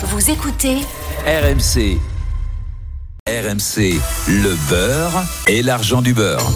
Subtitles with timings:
[0.00, 0.76] Vous écoutez
[1.26, 1.98] RMC.
[3.26, 6.48] RMC, le beurre et l'argent du beurre.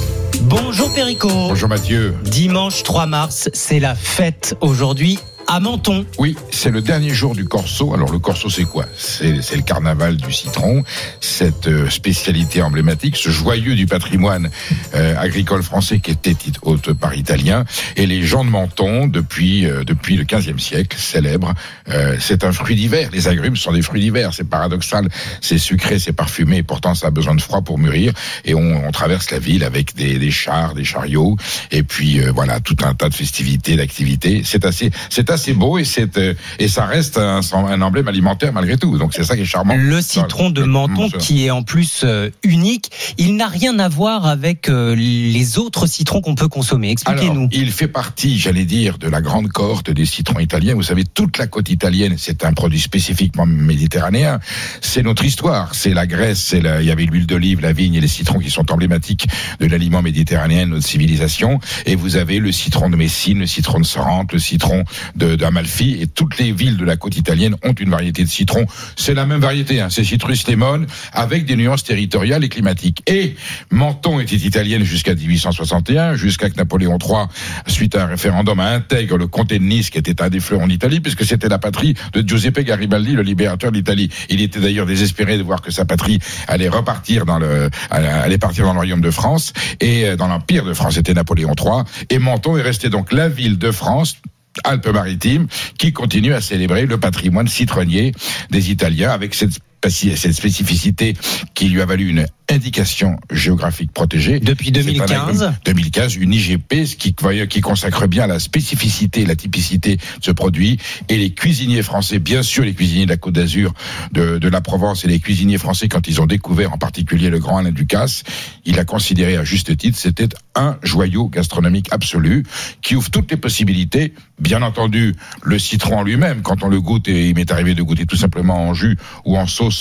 [0.42, 1.29] Bonjour Perico.
[1.29, 2.15] Bonjour Mathieu.
[2.23, 5.18] Dimanche 3 mars, c'est la fête aujourd'hui
[5.60, 6.07] Menton.
[6.18, 7.94] Oui, c'est le dernier jour du Corso.
[7.94, 8.87] Alors le Corso, c'est quoi?
[8.96, 10.85] C'est, c'est le carnaval du citron,
[11.21, 14.50] cette euh, spécialité emblématique, ce joyeux du patrimoine
[14.95, 17.64] euh, agricole français qui était haute par italien.
[17.96, 21.55] Et les gens de Menton, depuis euh, depuis le 15e siècle, célèbrent.
[21.89, 23.09] Euh, c'est un fruit d'hiver.
[23.12, 24.30] Les agrumes sont des fruits d'hiver.
[24.32, 25.08] C'est paradoxal.
[25.41, 26.58] C'est sucré, c'est parfumé.
[26.58, 28.13] Et pourtant, ça a besoin de froid pour mûrir.
[28.44, 31.36] Et on, on traverse la ville avec des, des chars, des chariots,
[31.71, 34.42] et puis euh, voilà tout un tas de festivités, d'activités.
[34.44, 38.52] C'est assez, c'est assez beau et c'est euh, et ça reste un, un emblème alimentaire
[38.52, 38.98] malgré tout.
[38.98, 39.74] Donc c'est ça qui est charmant.
[39.77, 44.27] Le citron de Menton qui est en plus euh, unique, il n'a rien à voir
[44.27, 46.91] avec euh, les autres citrons qu'on peut consommer.
[46.91, 47.48] Expliquez-nous.
[47.52, 50.74] il fait partie, j'allais dire, de la grande cohorte des citrons italiens.
[50.74, 54.41] Vous savez, toute la côte italienne, c'est un produit spécifiquement méditerranéen.
[54.80, 55.74] C'est notre histoire.
[55.74, 58.50] C'est la Grèce, c'est il y avait l'huile d'olive, la vigne et les citrons qui
[58.50, 59.27] sont emblématiques
[59.61, 61.61] de l'aliment méditerranéen, de notre civilisation.
[61.86, 64.84] Et vous avez le citron de Messine, le citron de Sorrente, le citron
[65.16, 65.98] de d'Amalfi.
[66.00, 68.66] Et toutes les villes de la côte italienne ont une variété de citron.
[68.97, 69.88] C'est la même variété, hein.
[69.91, 73.02] c'est Citrus lemon, avec des nuances territoriales et climatiques.
[73.06, 73.36] Et
[73.70, 77.27] Menton était italienne jusqu'à 1861, jusqu'à que Napoléon III,
[77.66, 81.00] suite à un référendum, intègre le comté de Nice, qui était un des fleurons d'Italie,
[81.00, 84.10] puisque c'était la patrie de Giuseppe Garibaldi, le libérateur d'Italie.
[84.28, 88.64] Il était d'ailleurs désespéré de voir que sa patrie allait repartir dans le, allait partir
[88.64, 90.94] dans le royaume de France et euh, dans l'empire de France.
[90.94, 91.83] C'était Napoléon III.
[92.10, 94.16] Et Menton est resté donc la ville de France
[94.64, 95.47] Alpes-Maritimes,
[95.78, 98.12] qui continue à célébrer le patrimoine citronnier
[98.50, 99.59] des Italiens avec cette,
[99.91, 101.14] cette spécificité
[101.55, 104.38] qui lui a valu une indication géographique protégée.
[104.38, 105.42] Depuis C'est un 2015.
[105.42, 107.14] agrume- 2015, une IGP, ce qui,
[107.48, 110.78] qui consacre bien la spécificité, la typicité de ce produit.
[111.08, 113.72] Et les cuisiniers français, bien sûr, les cuisiniers de la Côte d'Azur,
[114.12, 117.38] de, de la Provence et les cuisiniers français, quand ils ont découvert en particulier le
[117.38, 118.22] grand Alain Ducasse,
[118.66, 122.44] il a considéré à juste titre, c'était un joyau gastronomique absolu
[122.82, 124.12] qui ouvre toutes les possibilités.
[124.38, 127.82] Bien entendu, le citron en lui-même, quand on le goûte, et il m'est arrivé de
[127.82, 129.72] goûter tout simplement en jus ou en sauce,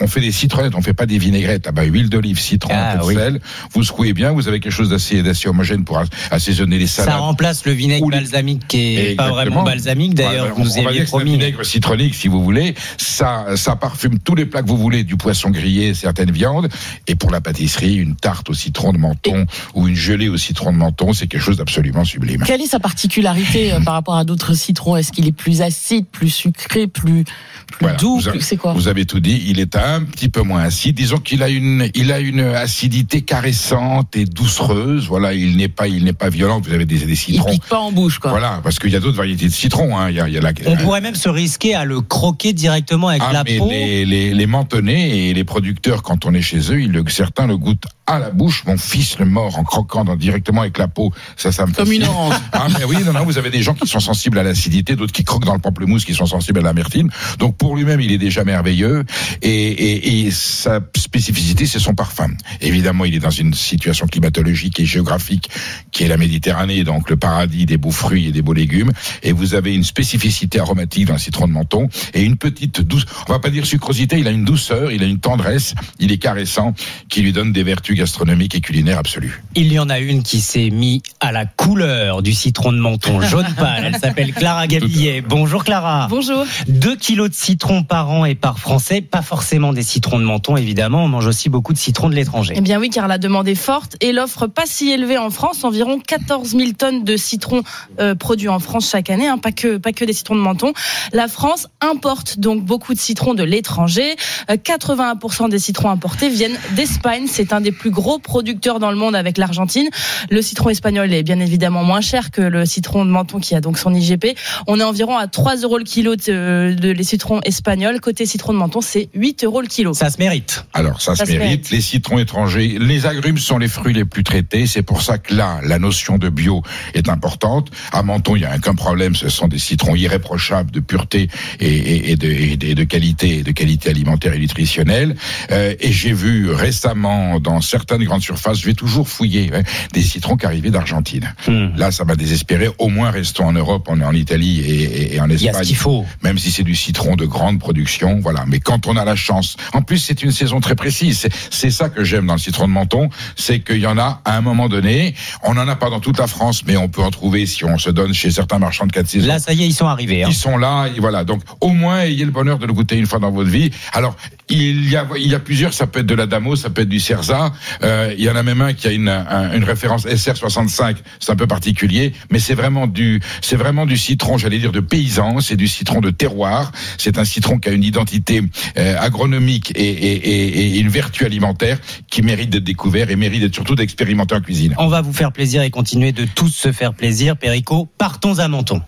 [0.00, 1.66] on fait des citronnettes, on fait pas des vinaigrettes.
[1.68, 3.14] Ah bah, huile d'olive, citron, Ah, un peu de oui.
[3.14, 3.40] sel.
[3.72, 7.12] Vous secouez bien, vous avez quelque chose d'assez, d'assez homogène pour as- assaisonner les salades.
[7.14, 10.54] Ça remplace le vinaigre les- balsamique qui est pas vraiment balsamique d'ailleurs.
[10.54, 11.32] Vous on aviez promis.
[11.32, 12.74] vinaigre citronique, si vous voulez.
[12.98, 16.68] Ça, ça parfume tous les plats que vous voulez, du poisson grillé, certaines viandes.
[17.06, 20.72] Et pour la pâtisserie, une tarte au citron de menton ou une gelée au citron
[20.72, 22.42] de menton, c'est quelque chose d'absolument sublime.
[22.46, 24.96] Quelle est sa particularité euh, par rapport à d'autres citrons?
[24.96, 27.96] Est-ce qu'il est plus acide, plus sucré, plus, plus Voilà.
[27.96, 28.72] doux avez- C'est quoi?
[28.72, 29.33] Vous avez tout dit.
[29.46, 30.96] Il est un petit peu moins acide.
[30.96, 35.06] Disons qu'il a une, il a une acidité caressante et doucereuse.
[35.08, 36.60] Voilà, il n'est pas, il n'est pas violent.
[36.60, 37.50] Vous avez des, des Il citrons.
[37.50, 38.30] pique pas en bouche, quoi.
[38.30, 39.98] Voilà, parce qu'il y a d'autres variétés de citrons.
[39.98, 40.10] Hein.
[40.10, 42.52] Il y a, il y a la, On pourrait même se risquer à le croquer
[42.52, 43.68] directement avec Ah, la mais peau.
[43.68, 47.46] les, les, les mentonnais et les producteurs, quand on est chez eux, ils le, certains
[47.46, 48.64] le goûtent à la bouche.
[48.66, 51.12] Mon fils le mord en croquant dans- directement avec la peau.
[51.36, 52.34] Ça, ça me Comme une orange.
[52.52, 55.12] Ah, mais oui, non, non, vous avez des gens qui sont sensibles à l'acidité, d'autres
[55.12, 57.10] qui croquent dans le pamplemousse, qui sont sensibles à l'amertume.
[57.38, 59.04] Donc, pour lui-même, il est déjà merveilleux.
[59.42, 62.30] Et, et, et sa spécificité, c'est son parfum.
[62.60, 65.50] Évidemment, il est dans une situation climatologique et géographique
[65.92, 68.92] qui est la Méditerranée, donc le paradis des beaux fruits et des beaux légumes.
[69.22, 73.04] Et vous avez une spécificité aromatique dans le citron de menton et une petite douce,
[73.28, 76.18] on va pas dire sucrosité, il a une douceur, il a une tendresse, il est
[76.18, 76.74] caressant,
[77.08, 79.42] qui lui donne des vertus gastronomiques et culinaires absolues.
[79.54, 83.20] Il y en a une qui s'est mis à la couleur du citron de menton,
[83.20, 83.84] jaune pâle.
[83.86, 85.20] Elle s'appelle Clara Gabillet.
[85.20, 86.06] Bonjour Clara.
[86.10, 86.44] Bonjour.
[86.68, 90.56] 2 kilos de citron par an et par français, pas forcément des citrons de menton
[90.56, 92.54] évidemment, on mange aussi beaucoup de citrons de l'étranger.
[92.56, 95.64] Eh bien oui, car la demande est forte et l'offre pas si élevée en France.
[95.64, 97.62] Environ 14 000 tonnes de citrons
[98.00, 100.72] euh, produits en France chaque année, hein, pas que pas que des citrons de menton.
[101.12, 104.16] La France importe donc beaucoup de citrons de l'étranger.
[104.50, 107.24] Euh, 81% des citrons importés viennent d'Espagne.
[107.26, 109.88] C'est un des plus gros producteurs dans le monde avec l'Argentine.
[110.30, 113.60] Le citron espagnol est bien évidemment moins cher que le citron de menton qui a
[113.60, 114.36] donc son IGP.
[114.66, 118.00] On est environ à 3 euros le kilo de, de les citrons espagnols.
[118.00, 119.94] Côté citron de menton, c'est 8 euros le kilo.
[119.94, 120.64] Ça se mérite.
[120.72, 121.48] Alors ça, Ça se se mérite.
[121.48, 121.70] mérite.
[121.70, 124.66] Les citrons étrangers, les agrumes sont les fruits les plus traités.
[124.66, 126.62] C'est pour ça que là, la notion de bio
[126.94, 127.70] est importante.
[127.92, 129.14] À Menton, il n'y a aucun problème.
[129.14, 131.28] Ce sont des citrons irréprochables de pureté
[131.60, 135.16] et, et- et de, et de- et de qualité, de qualité alimentaire et nutritionnelle.
[135.50, 139.62] Euh, et j'ai vu récemment dans certaines grandes surfaces, je vais toujours fouiller hein,
[139.92, 141.34] des citrons qui arrivaient d'Argentine.
[141.46, 141.68] Hmm.
[141.76, 142.68] Là, ça m'a désespéré.
[142.78, 145.34] Au moins, restons en Europe, on est en Italie et, et- et en Il y
[145.34, 146.04] a ce Espagne qu'il faut.
[146.22, 148.44] même si c'est du citron de grande production, voilà.
[148.46, 149.56] Mais quand quand on a la chance.
[149.72, 151.28] En plus, c'est une saison très précise.
[151.50, 154.36] C'est- ça que j'aime dans le citron de menton, c'est qu'il y en a à
[154.36, 155.14] un moment donné.
[155.42, 157.78] On n'en a pas dans toute la France, mais on peut en trouver si on
[157.78, 159.26] se donne chez certains marchands de quatre saisons.
[159.26, 160.22] Là, ça y est, ils sont arrivés.
[160.22, 160.28] hein.
[160.30, 161.24] Ils sont là, et voilà.
[161.24, 163.70] Donc, au moins, ayez le bonheur de le goûter une fois dans votre vie.
[163.92, 164.14] Alors,
[164.50, 165.72] il y a, il y a plusieurs.
[165.72, 167.52] Ça peut être de la Damo, ça peut être du Cerza.
[167.82, 170.96] Euh, il y en a même un qui a une, un- une référence SR65.
[171.20, 174.80] C'est un peu particulier, mais c'est vraiment du, c'est vraiment du citron, j'allais dire de
[174.80, 175.40] paysan.
[175.40, 176.72] C'est du citron de terroir.
[176.98, 178.42] C'est un citron qui a une identité
[178.78, 181.78] euh, agronomique et, et, et, et une vertu alimentaire
[182.10, 184.74] qui mérite d'être découvert et mérite d'être surtout d'expérimenter en cuisine.
[184.78, 187.36] On va vous faire plaisir et continuer de tous se faire plaisir.
[187.36, 188.82] Perico, partons à Menton.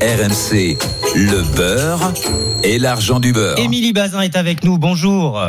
[0.00, 0.78] RMC,
[1.14, 2.12] le beurre
[2.62, 3.58] et l'argent du beurre.
[3.58, 4.78] Émilie Bazin est avec nous.
[4.78, 5.40] Bonjour.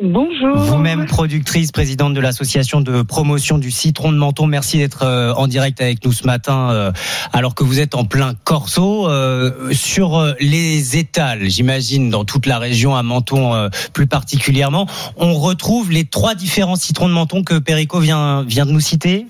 [0.00, 0.56] Bonjour.
[0.56, 4.46] Vous-même productrice, présidente de l'association de promotion du citron de Menton.
[4.46, 6.92] Merci d'être euh, en direct avec nous ce matin, euh,
[7.32, 11.50] alors que vous êtes en plein corso euh, sur les étals.
[11.50, 14.86] J'imagine dans toute la région à Menton plus particulièrement,
[15.16, 19.26] on retrouve les trois différents citrons de Menton que Perico vient vient de nous citer.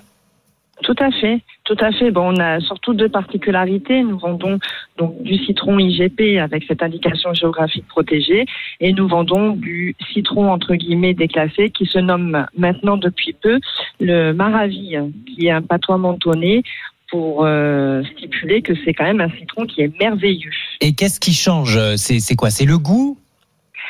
[0.83, 2.09] Tout à fait, tout à fait.
[2.09, 4.01] Bon, on a surtout deux particularités.
[4.01, 4.59] Nous vendons
[4.97, 8.45] donc du citron IGP avec cette indication géographique protégée
[8.79, 13.59] et nous vendons du citron entre guillemets déclassé qui se nomme maintenant depuis peu
[13.99, 14.95] le Maravi,
[15.27, 16.63] qui est un patois mentonné
[17.11, 20.51] pour euh, stipuler que c'est quand même un citron qui est merveilleux.
[20.79, 21.77] Et qu'est-ce qui change?
[21.97, 22.51] C'est quoi?
[22.51, 23.17] C'est le goût?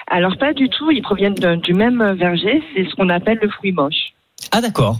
[0.07, 3.49] Alors pas du tout, ils proviennent d'un- du même verger, c'est ce qu'on appelle le
[3.49, 4.13] fruit moche.
[4.51, 4.97] Ah d'accord.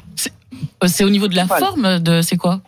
[0.83, 2.61] Euh, C'est au niveau de la forme de c'est quoi?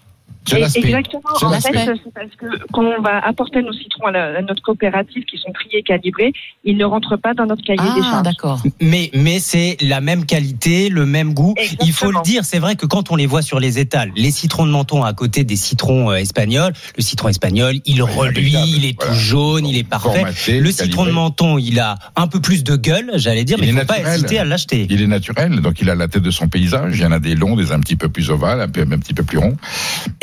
[0.52, 1.22] Exactement.
[1.42, 4.62] En fait, c'est parce que quand on va apporter nos citrons à, la- à notre
[4.64, 6.34] coopérative qui sont triés et calibrés,
[6.64, 8.24] ils ne rentrent pas dans notre cahier des Ah charges.
[8.24, 8.64] d'accord.
[8.82, 11.54] Mais mais c'est la même qualité, le même goût.
[11.58, 11.88] Exactement.
[11.88, 14.32] Il faut le dire, c'est vrai que quand on les voit sur les étals, les
[14.32, 18.56] citrons de menton à côté des citrons euh, espagnols, le citron espagnol, il Ouais, reluit,
[18.68, 19.14] il est Voilà.
[19.14, 20.10] tout jaune, il est parfait.
[20.22, 23.62] Formaté, Le citron de menton, il a un peu plus de gueule, j'allais dire, Il
[23.62, 24.16] mais il est faut pas naturel.
[24.16, 24.88] hésiter à l'acheter.
[24.90, 26.98] Il est naturel, donc il a la tête de son paysage.
[26.98, 28.98] Il y en a des longs, des un petit peu plus ovales, un, peu, un
[28.98, 29.56] petit peu plus ronds.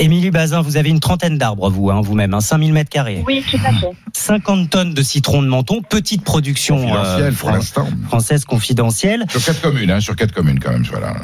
[0.09, 3.23] Émilie Bazin, vous avez une trentaine d'arbres, vous, hein, vous-même, hein, 5000 mètres carrés.
[3.27, 3.91] Oui, tout à fait.
[4.15, 7.87] 50 tonnes de citrons de menton, petite production euh, pour fran- l'instant.
[8.07, 9.27] française confidentielle.
[9.29, 10.85] Sur quatre communes, hein, sur quatre communes quand même.
[10.91, 11.15] Voilà.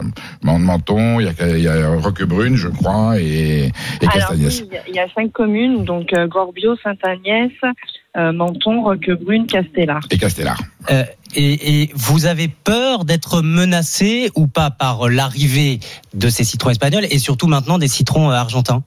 [0.43, 3.73] Menton, il y a, il y a Roquebrune, je crois, et, et
[4.03, 4.59] Alors, Castagnès.
[4.69, 7.53] il y a- il y a cinq communes, donc euh, Gorbio, Sainte-Agnès,
[8.19, 10.01] euh, Menton, Roquebrune, Castellar.
[10.11, 10.59] Et Castellar.
[10.91, 11.05] Euh,
[11.37, 15.81] et, et vous avez peur d'être menacé ou pas par l'arrivée
[16.15, 18.83] de ces citrons espagnols et surtout maintenant des citrons euh, argentins?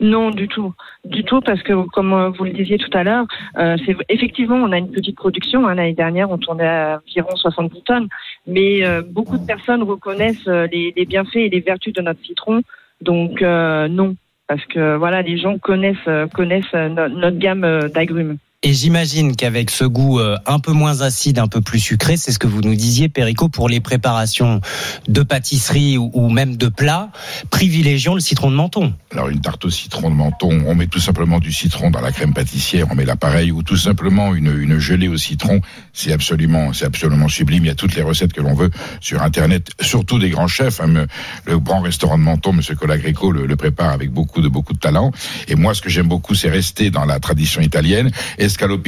[0.00, 0.74] Non, du tout.
[1.04, 3.26] Du tout, parce que comme euh, vous le disiez tout à l'heure,
[3.58, 5.66] euh, c'est effectivement on a une petite production.
[5.68, 5.74] hein.
[5.76, 8.08] L'année dernière, on tournait à environ 70 tonnes,
[8.46, 12.24] mais euh, beaucoup de personnes reconnaissent euh, les, les bienfaits et les vertus de notre
[12.24, 12.62] citron.
[13.00, 14.16] Donc non,
[14.48, 18.38] parce que voilà, les gens connaissent connaissent no- notre gamme d'agrumes.
[18.66, 22.32] Et j'imagine qu'avec ce goût euh, un peu moins acide, un peu plus sucré, c'est
[22.32, 24.62] ce que vous nous disiez, Perico, pour les préparations
[25.06, 27.10] de pâtisserie ou, même de plats,
[27.50, 28.94] privilégions le citron de menton.
[29.12, 32.10] Alors une tarte au citron de menton, on met tout simplement du citron dans la
[32.10, 35.60] crème pâtissière, on met l'appareil ou tout simplement une, une gelée au citron.
[35.92, 37.64] C'est absolument, absolument sublime.
[37.64, 38.70] Il y a toutes les recettes que l'on veut
[39.02, 40.80] sur Internet, surtout des grands chefs.
[40.80, 41.04] hein.
[41.44, 44.78] Le grand restaurant de Menton, Monsieur Colagreco, le, le prépare avec beaucoup de beaucoup de
[44.78, 45.12] talent.
[45.48, 48.10] Et moi, ce que j'aime beaucoup, c'est rester dans la tradition italienne,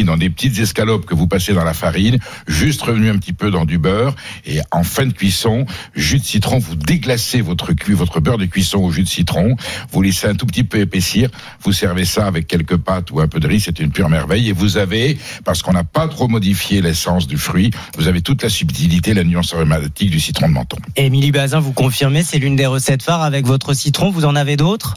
[0.04, 3.50] dans des petites escalopes que vous passez dans la farine, juste revenu un petit peu
[3.50, 4.14] dans du beurre,
[4.44, 8.46] et en fin de cuisson, jus de citron, vous déglacez votre cuit, votre beurre de
[8.46, 9.56] cuisson au jus de citron,
[9.90, 11.30] vous laissez un tout petit peu épaissir,
[11.60, 14.48] vous servez ça avec quelques pâtes ou un peu de riz, c'est une pure merveille,
[14.48, 18.42] et vous avez, parce qu'on n'a pas trop modifié l'essence du fruit, vous avez toute
[18.42, 20.76] la subtilité, la nuance aromatique du citron de menton.
[20.96, 24.10] Émilie Bazin, vous confirmez, c'est l'une des recettes phares avec votre citron.
[24.10, 24.94] Vous en avez d'autres?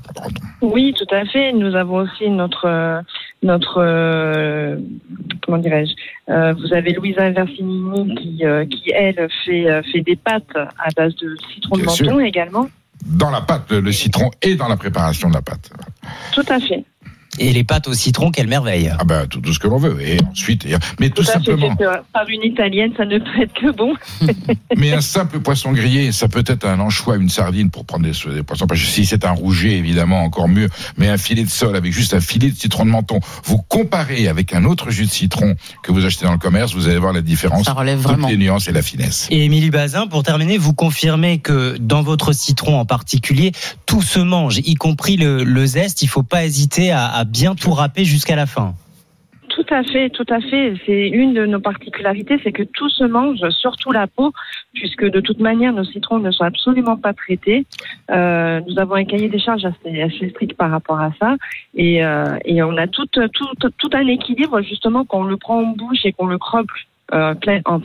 [0.61, 1.53] Oui, tout à fait.
[1.53, 3.01] Nous avons aussi notre euh,
[3.43, 4.58] notre euh,
[5.45, 5.93] comment dirais-je
[6.31, 10.89] euh, Vous avez Louisa Inversinini qui euh, qui elle fait euh, fait des pâtes à
[10.95, 12.05] base de citron Bien de sûr.
[12.05, 12.69] menton également.
[13.05, 15.71] Dans la pâte, le, le citron est dans la préparation de la pâte.
[16.33, 16.83] Tout à fait.
[17.39, 19.97] Et les pâtes au citron, quelle merveille Ah ben tout, tout ce que l'on veut.
[20.01, 23.53] Et ensuite, et- mais tout, simplement, fait, euh, Par une italienne, ça ne peut être
[23.53, 23.93] que bon.
[24.77, 28.33] mais un simple poisson grillé, ça peut être un anchois, une sardine pour prendre des,
[28.35, 28.67] des poissons.
[28.67, 30.69] Parce que si c'est un rouget, évidemment, encore mieux.
[30.97, 33.19] Mais un filet de sol avec juste un filet de citron de menton.
[33.45, 36.87] Vous comparez avec un autre jus de citron que vous achetez dans le commerce, vous
[36.87, 37.65] allez voir la différence.
[37.65, 39.27] Ça relève Toutes les nuances et la finesse.
[39.31, 43.51] Et Émilie Bazin, pour terminer, vous confirmez que dans votre citron en particulier,
[43.85, 46.01] tout se mange, y compris le, le zeste.
[46.01, 48.73] Il faut pas hésiter à, à bien tout râper jusqu'à la fin.
[49.49, 50.75] Tout à fait, tout à fait.
[50.85, 54.31] C'est une de nos particularités, c'est que tout se mange, surtout la peau,
[54.73, 57.65] puisque de toute manière, nos citrons ne sont absolument pas traités.
[58.11, 61.35] Euh, nous avons un cahier des charges assez, strict par rapport à ça,
[61.75, 63.07] et, euh, on a tout,
[63.93, 66.67] un équilibre justement quand on le prend en bouche et qu'on le croque
[67.13, 67.81] euh, plein, en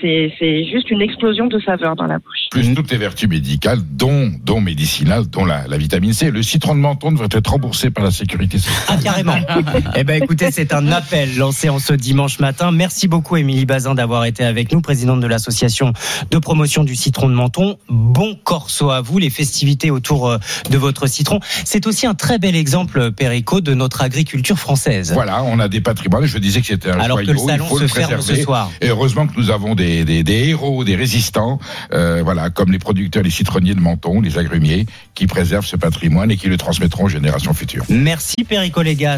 [0.00, 2.43] c'est juste une explosion de saveur dans la bouche.
[2.54, 2.74] Plus Mhm.
[2.76, 6.30] toutes les vertus médicales, dont, dont médicinales, dont la, la vitamine C.
[6.30, 8.76] Le citron de menton devrait être remboursé par la sécurité sociale.
[8.86, 9.34] Ah, carrément.
[9.96, 12.70] eh ben, écoutez, c'est un appel lancé en ce dimanche matin.
[12.70, 15.92] Merci beaucoup, Émilie Bazin, d'avoir été avec nous, présidente de l'association
[16.30, 17.76] de promotion du citron de menton.
[17.88, 20.38] Bon corso à vous, les festivités autour euh,
[20.70, 21.40] de votre citron.
[21.64, 25.10] C'est aussi un très bel exemple, Perico, de notre agriculture française.
[25.12, 26.26] Voilà, on a des patrimoines.
[26.26, 27.40] Je disais que c'était un Alors que joyau.
[27.40, 28.70] le salon il faut se le ferme ce soir.
[28.80, 31.58] Et heureusement que nous avons des, des, des héros, des résistants,
[31.92, 36.36] euh, comme les producteurs, les citronniers de Menton, les agrumiers, qui préservent ce patrimoine et
[36.36, 37.84] qui le transmettront aux générations futures.
[37.88, 39.12] Merci, Perico Légas.